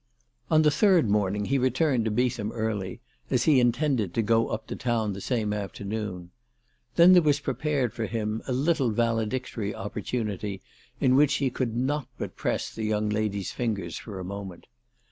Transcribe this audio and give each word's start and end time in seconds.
On 0.49 0.63
the 0.63 0.71
third 0.71 1.07
morning 1.07 1.45
he 1.45 1.59
returned 1.59 2.05
to 2.05 2.09
Beetham 2.11 2.49
early, 2.55 3.01
as 3.29 3.43
he 3.43 3.59
intended 3.59 4.15
to 4.15 4.23
go 4.23 4.47
up 4.47 4.65
to 4.65 4.75
town 4.75 5.13
the 5.13 5.21
same 5.21 5.53
afternoon. 5.53 6.31
Then 6.95 7.13
there 7.13 7.21
was 7.21 7.39
prepared 7.39 7.93
for 7.93 8.07
him 8.07 8.41
a 8.47 8.51
little 8.51 8.89
valedictory 8.89 9.75
opportunity 9.75 10.59
in 10.99 11.15
which 11.15 11.35
he 11.35 11.51
could 11.51 11.75
not 11.77 12.07
but 12.17 12.35
press 12.35 12.73
the 12.73 12.81
young 12.85 13.09
lady's 13.09 13.51
fingers 13.51 13.95
for 13.99 14.19
a 14.19 14.23
moment. 14.25 14.65